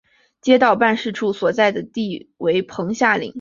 [0.41, 3.29] 街道办事处所在地为棚下岭。